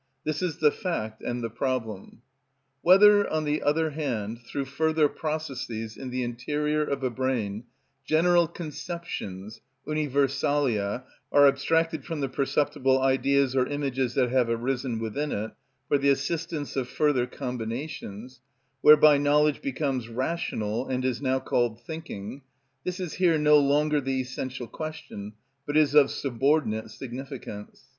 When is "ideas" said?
12.99-13.55